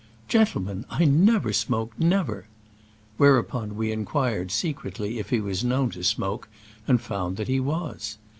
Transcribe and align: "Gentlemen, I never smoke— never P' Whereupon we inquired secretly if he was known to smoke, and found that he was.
"Gentlemen, 0.27 0.83
I 0.89 1.05
never 1.05 1.53
smoke— 1.53 1.93
never 2.15 2.41
P' 2.41 2.47
Whereupon 3.17 3.75
we 3.75 3.91
inquired 3.91 4.49
secretly 4.49 5.19
if 5.19 5.29
he 5.29 5.39
was 5.39 5.63
known 5.63 5.91
to 5.91 6.03
smoke, 6.03 6.49
and 6.87 6.99
found 6.99 7.37
that 7.37 7.47
he 7.47 7.59
was. 7.59 8.17